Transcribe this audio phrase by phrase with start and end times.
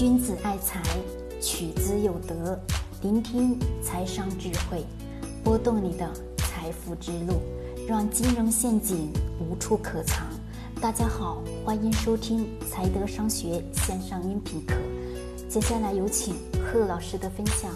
[0.00, 0.82] 君子爱财，
[1.42, 2.58] 取之有德。
[3.02, 4.82] 聆听财商智慧，
[5.44, 7.42] 拨动你的财富之路，
[7.86, 10.26] 让金融陷阱无处可藏。
[10.80, 14.74] 大家好，欢迎收听财德商学线上音频课。
[15.50, 17.70] 接下来有请贺老师的分享。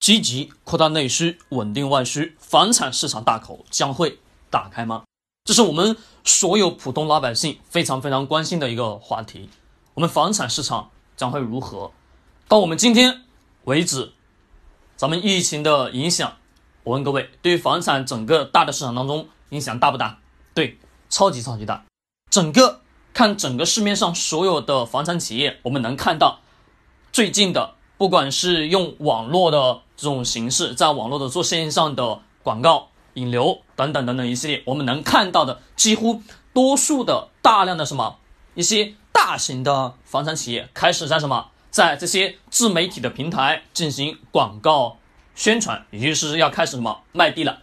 [0.00, 4.18] 积极扩大内需，稳定外需，房产市场大口将会
[4.48, 5.04] 打开吗？
[5.44, 9.50] 这是我们所有普通老百姓非常非常关心的一个话题。
[9.92, 11.92] 我们房产市场将会如何？
[12.48, 13.22] 到我们今天
[13.64, 14.12] 为止，
[14.96, 16.36] 咱们疫情的影响，
[16.82, 20.18] 我问各位，对于房产整个大的市场当中影响大不大？
[20.52, 21.84] 对，超级超级大。
[22.30, 22.80] 整个
[23.12, 26.40] 看整个市面上所有的房产企业，我们能看到
[27.12, 38.18] 最近的，不管是用网络的这种形式，在网络的做线上的广告引流等等等等一系列，我们能看到的几乎多数的大量的什么
[38.54, 38.94] 一些。
[39.14, 44.98] 大型的房产企业开始在什么，在这些自媒体的平台进行广告
[45.36, 47.60] 宣传，也就是要开始什么卖地了。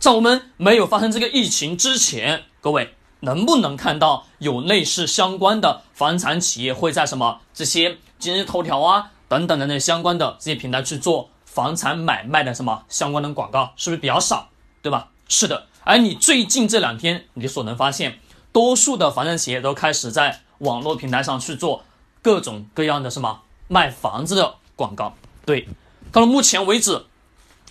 [0.00, 13.72] 在我们没有发生这个疫情之前，各位能不能看到有类似相关的房产企业会在什么这些今日头条啊等等的那相关的这些平台去做房产买卖的什么相关的广告？
[13.76, 14.48] 是不是比较少，
[14.82, 15.10] 对吧？
[15.28, 15.68] 是的。
[15.84, 18.18] 而你最近这两天，你所能发现，
[18.52, 20.42] 多数的房产企业都开始在。
[20.58, 21.84] 网络平台上去做
[22.22, 25.14] 各种各样的什么卖房子的广告，
[25.44, 25.68] 对，
[26.10, 27.04] 到了目前为止，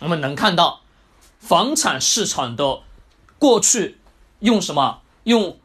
[0.00, 0.80] 我们能看到
[1.38, 2.80] 房产市场的
[3.38, 3.98] 过去
[4.40, 5.58] 用什么用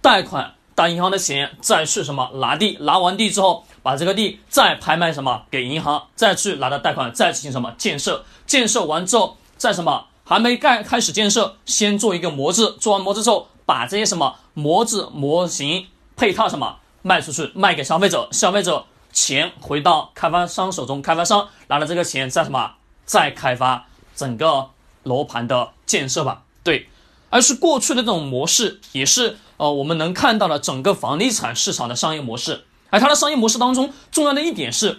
[0.00, 15.86] 贷款打银行的钱，再去什么拿地，拿完地之后把这个地再拍卖什么给银行，再去拿到贷款，再进行什么建设，建设完之后再什么还没盖开始建设，先做一个模子，做完模子之后把这些什么模子模型。
[16.18, 22.72] 配套什么卖出去，卖给消费者，消费者钱回到开发商手中，开发商拿了这个钱再什么
[23.06, 24.70] 再开发整个
[25.04, 26.42] 楼盘的建设吧。
[26.64, 26.88] 对，
[27.30, 32.64] 而是过去的这种模式，也是呃我们能看到的整个房地产市场的商业模式。
[32.90, 34.98] 而它的商业模式当中重要的一点是，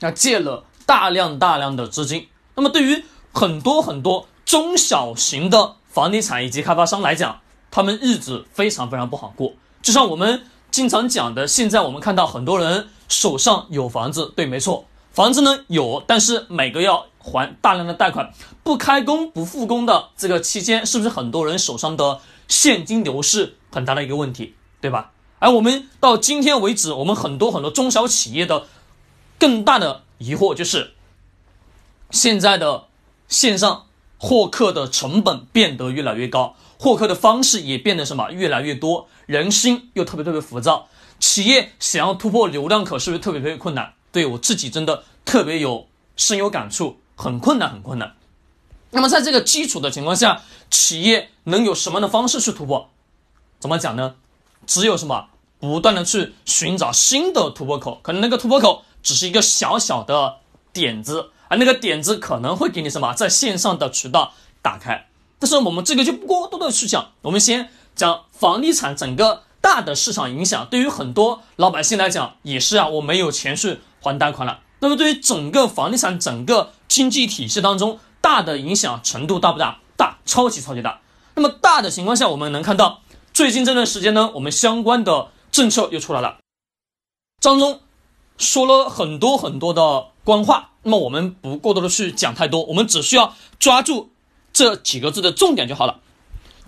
[0.00, 2.26] 要借了大量大量的资金。
[2.56, 9.52] 那么对于很多很多中小型的房地产以及开发商来讲，他们日子非常非常不好过。
[9.82, 18.32] 就像我们经常讲的，现在我们看到很多人手上有房子，对，没错，房子呢有，但是每个要还大量的贷款，
[18.62, 25.10] 不开工不复工的这个期间，是不是很多人手上的现金流是很大的一个问题，对吧？
[25.40, 28.66] 而我们到今天为止，我们很多很多中小企业的
[29.38, 30.92] 更大的疑惑就是，
[32.10, 32.84] 现在的
[33.26, 33.86] 线上
[34.18, 36.54] 获客的成本变得越来越高。
[36.82, 40.88] 获客的方式也变得什么越来越多，人心又特别特别浮躁，
[41.20, 43.92] 企业想要突破流量口是不是特别特别困难？
[44.10, 48.16] 对我自己真的特别有深有感触，很困难很困难。
[48.90, 52.90] 那么在这个基础的情况下，企业能有什么样的方式去突破？
[53.60, 54.16] 怎么讲呢？
[54.66, 55.28] 只有什么
[55.60, 60.38] 不断的去寻找新的突破口，可能那个突破口只是一个小小的
[60.72, 65.06] 点子，而那个点子可能会给你什么在线上的渠道打开。
[65.42, 70.68] 但是我们这个就不过多的去讲，我们先讲房地产整个大的市场影响。
[70.70, 74.60] 对于很多老百姓来讲，也是啊，我没有钱去还贷款了。
[74.78, 79.80] 那么对于整个房地产整个经济体系当中，大的影响程度大不大？
[79.96, 81.00] 大，超级超级大。
[81.34, 83.00] 那么大的情况下，我们能看到
[83.34, 86.36] 最近这段时间呢，我们相关的政策又出来了，
[87.40, 87.80] 当中
[88.38, 90.68] 说了很多很多的官话。
[90.84, 94.11] 那么我们不过多的去讲太多，我们只需要抓住。
[94.52, 96.00] 这几个字的重点就好了，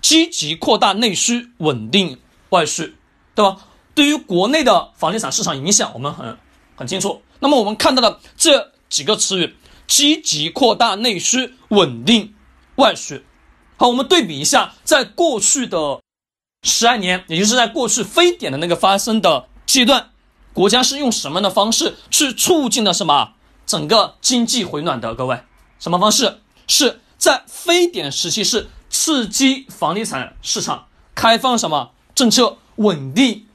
[0.01, 2.19] 积极扩大内需，稳定
[2.49, 2.97] 外需，
[3.35, 3.59] 对吧？
[3.95, 6.37] 对于国内的房地产市场影响，我们很
[6.77, 7.23] 很清楚。
[7.41, 9.55] 那么我们看到的这几个词语，
[9.87, 12.35] 积极扩大内需，稳定
[12.77, 13.25] 外需。
[13.77, 16.01] 好，我们对比一下，在过去的
[16.63, 20.11] 十二年，也就是在过去非典的那个发生的阶段，
[20.53, 23.35] 国家是用什么样的方式去促进的什么
[23.67, 25.15] 整个经济回暖的？
[25.15, 25.41] 各位，
[25.79, 26.41] 什么方式？
[26.67, 27.01] 是。
[27.19, 33.47] 在非典时期是刺激房地产市场，开放什么政策稳定，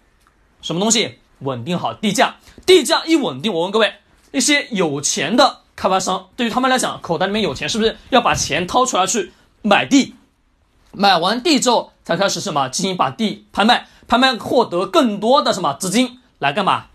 [0.61, 3.95] 什么东西稳定好地价，地价一稳定，我问各位，
[4.31, 10.15] 那些有钱的开发商，对于他们来讲，口袋里面有钱，是不是要把钱掏出来去买地？
[10.91, 16.87] 买完地之后，才开始什么进行把地拍卖，拍卖获得更多的什么资金来干嘛？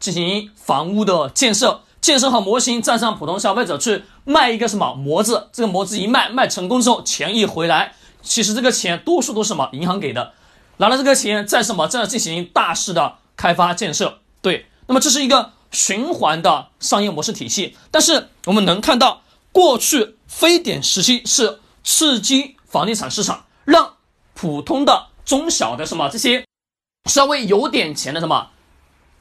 [0.00, 1.82] 进行房屋的建设。
[2.00, 10.34] 建设好模型，再让普通消费者去卖一个什么模子，这个模子一卖，卖成功之后，钱一回来，其实这个钱多数都是什么银行给的，
[10.76, 17.74] 拿了这个钱再什么再进行大势的开发建设，对，那么这是一个循环的商业模式体系。
[17.90, 23.94] 但是我们能看到，过去非典时期是刺激房地产市场，让
[24.34, 26.44] 普通的中小的什么这些
[27.06, 28.50] 稍微有点钱的什么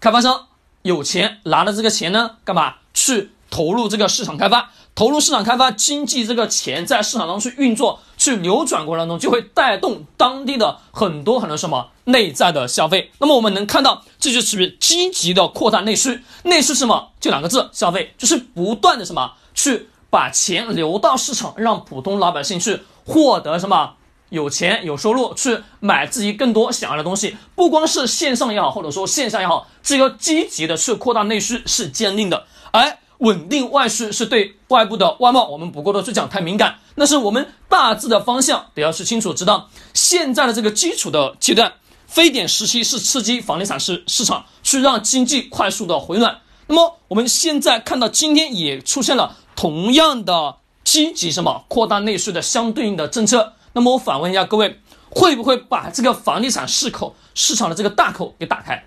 [0.01, 0.48] 开发商
[0.81, 4.72] 有钱拿了这个钱呢，干嘛去投入这个市场开发？
[4.96, 13.12] 投入市场开发，经济这个钱在市场当中去运作、去流转过程当中，就会带动当地的很多很多什么内在的消费。
[13.20, 16.24] 那么我们能看到，这就属于积极的扩大内需。
[16.44, 17.10] 内需是什么？
[17.20, 18.16] 就两个字：消费。
[18.18, 23.94] 就是不断的什么去把钱流到市场，让普通老百姓去获得什么
[24.30, 27.38] 有钱有收入，去买自己更多想要的东西。
[27.56, 32.48] 不光是线上也好，或者说线下也好，这个积极的去扩大内需是坚定的。
[32.72, 36.80] 而稳定外需是对外部的外贸，我们不过多去讲太敏感。
[36.96, 39.69] 那是我们大致的方向，得要去清楚知道。
[39.94, 41.74] 现在的这个基础的阶段，
[42.08, 46.40] 非典时期是刺激房地产市市场，去让经济快速的回暖。
[46.68, 53.54] 那么我们现在看到今天也出现了同样的积极什么扩大内需的相对应的政策。
[53.74, 54.80] 那么我反问一下各位，
[55.10, 58.86] 会不会把这个房地产市口市场的这个大口给打开？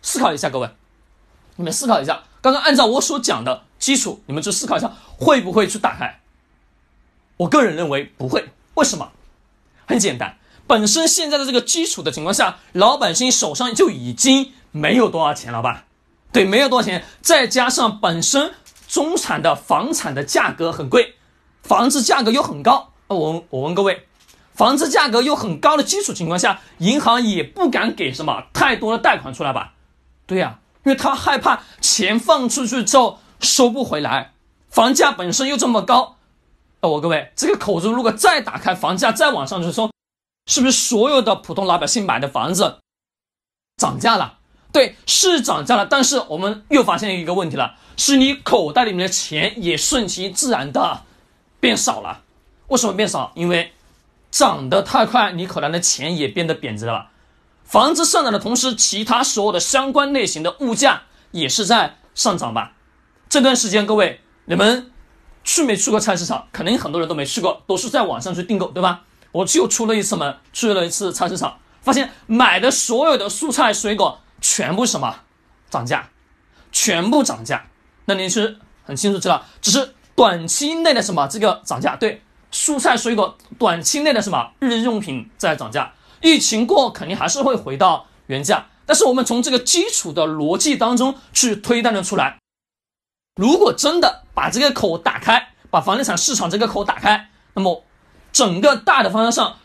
[0.00, 0.68] 思考一下，各位，
[1.56, 2.22] 你们思考一下。
[2.42, 6.20] 刚刚按照我所讲的基础，你们去思考一下，会不会去打开？
[7.38, 8.50] 我个人认为不会。
[8.74, 9.12] 为什么？
[9.86, 10.36] 很简单，
[10.66, 15.84] 本身现在的这个基础的情况下，老百姓手上就已经没有多少钱了吧？
[16.32, 18.54] 对，没有多少钱，再加上本身
[18.88, 21.14] 中产的房产的价格很贵，
[21.62, 22.92] 房子价格又很高。
[23.06, 24.08] 我我问各位，
[24.54, 29.74] 房子价格又很高的基础情况下，银行也不敢给什么太多的贷款出来吧？
[30.26, 30.58] 对呀。
[30.84, 34.32] 因为他害怕钱放出去之后收不回来，
[34.68, 36.16] 房价本身又这么高，
[36.80, 39.92] 我各位这个口子如果再打开，房价再往上去冲，
[40.46, 42.78] 是不是所有的普通老百姓买的房子
[43.76, 44.38] 涨价了？
[44.72, 51.02] 对，是涨价了，但是我们又发现一个问题了，是你口袋里面的钱也顺其自然的
[51.60, 52.22] 变少了。
[52.68, 53.32] 为什么变少？
[53.34, 53.72] 因为
[54.30, 57.10] 涨得太快，你口袋的钱也变得贬值了。
[57.72, 62.72] 房子上涨的同时，其他所有的相关类型的物价也是在上涨吧？
[63.30, 64.92] 这段时间，各位你们
[65.42, 66.48] 去没去过菜市场？
[66.52, 69.04] 肯定很多人都没去过，都是在网上去订购，对吧？
[69.32, 75.20] 我就出了一次门，去了一次菜市场，发现买的所有的蔬菜水果全部什么
[75.70, 76.10] 涨价，
[76.72, 77.64] 全部涨价。
[78.04, 81.96] 那你是很清楚知道，只是短期内的什么这个涨价？
[81.96, 82.22] 对，
[82.52, 85.90] 蔬菜水果短期内的什么日用品在涨价。
[86.22, 92.38] 疫情过肯定还是会回到原价，但是我们从这个基础的逻辑当中去推断的出来，
[93.34, 97.84] 如果真的把这个口打开，把房地产市场这个口打开，那么
[98.32, 99.56] 整个大的方向上，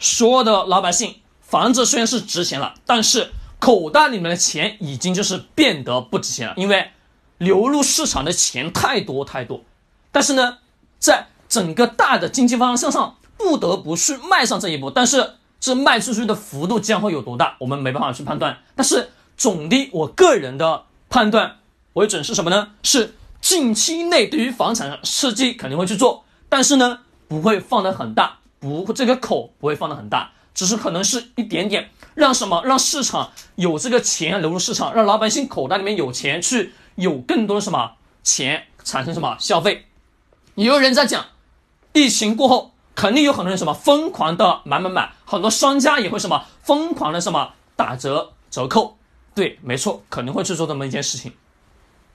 [0.00, 3.30] 所有的老百姓房子虽然是值钱了，但是
[3.60, 6.90] 口袋里面的钱已经就是变得不值钱了，因为
[7.38, 9.62] 流入市场的钱太多太多，
[10.10, 10.58] 但是呢，
[10.98, 15.36] 在整个大的经济方向上不得不去迈上这一步，但是。
[15.60, 17.54] 这卖出去的幅度将会有多大？
[17.60, 18.56] 我们没办法去判断。
[18.74, 21.58] 但是总的，我个人的判断
[21.92, 22.72] 为准是什么呢？
[22.82, 37.92] 是近期内对于房产刺激肯定会去做，但是呢，不会放得很大，不这个口不会放得很大，只是可能是一点点，让什么让市场有这个钱流入市场，让老百姓口袋里面有钱去有更多的什么
[38.22, 39.86] 钱产生什么消费。
[40.54, 41.26] 也有人在讲，
[41.92, 42.72] 疫情过后。
[43.00, 48.98] 肯定有很多人什么疯狂的买买买，很多商家也会什么疯狂的什么打折折扣，
[49.34, 51.32] 对，没错，肯定会去做这么一件事情，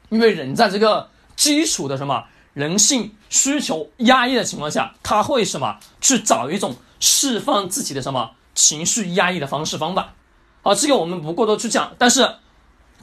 [0.09, 10.13] 因为人在这个基础的什么人性需求压抑的情况下，他会什么去找一种释放自己的什么情绪压抑的方式方法。
[10.61, 12.35] 好，这个我们不过多去讲，但是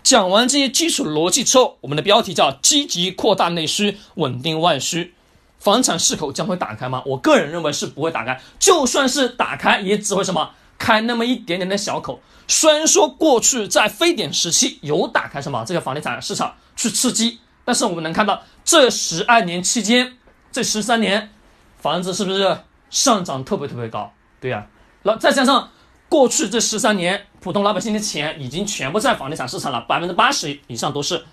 [0.04, 5.14] 讲完这些基础逻辑之后，我们的标题叫积极扩大内需，稳定外需。
[5.62, 7.00] 房产市口将会打开吗？
[7.06, 12.20] 我个人认为是不会打开，就算是打开，也只会什么开那么一点点的小口。
[12.48, 20.18] 虽然说过去在非典时期有打开什么这个房地产市场去刺激，但是我们能看到这十二年期间，
[20.50, 21.30] 这十三年
[21.78, 22.58] 房子是不是
[22.90, 24.12] 上涨特别特别高？
[24.40, 24.66] 对呀，
[25.04, 25.70] 那再加上
[26.08, 31.24] 过去这十三年，普通老百姓的钱已经全部在房地产市场了，百分之八十以上都是。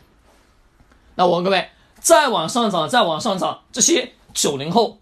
[1.16, 1.70] 那我问各位，
[2.00, 4.14] 再往上涨，再往上涨，这些。
[4.34, 5.00] 九零后、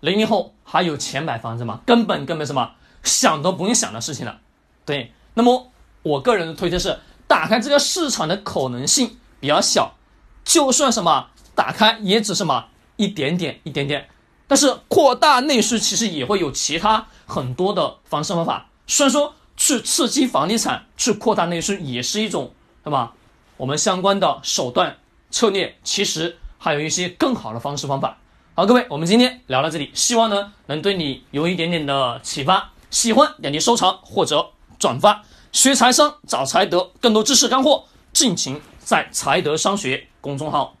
[0.00, 1.80] 零零后还有钱买房子吗？
[1.86, 4.38] 根本根本什么想都不用想的事情了。
[4.84, 5.70] 对，那么
[6.02, 9.94] 我个人的推荐是，打开这个市场的可能性比较小，
[10.44, 14.08] 就算什么打开也只什么一点点、一点点。
[14.48, 18.68] 但是扩大内需其实也会有其他很多的方式方法。
[18.86, 22.52] 虽然说去刺激房地产、去扩大内需也是一种
[22.84, 23.12] 什么
[23.56, 24.98] 我们相关的手段
[25.30, 28.18] 策略，其实还有一些更好的方式方法。
[28.58, 32.72] 好，各位，我们今天聊到这里，希望呢能对你有一点点的启发。
[32.88, 34.48] 喜欢点击收藏或者
[34.78, 35.22] 转发。
[35.52, 37.84] 学财商找财德，更多知识干货，
[38.14, 40.74] 敬请在财德商学公众号。